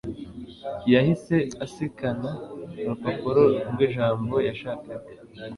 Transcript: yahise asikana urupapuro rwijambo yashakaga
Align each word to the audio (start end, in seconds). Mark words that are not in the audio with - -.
yahise 0.93 1.37
asikana 1.65 2.29
urupapuro 2.79 3.43
rwijambo 3.71 4.35
yashakaga 4.47 5.11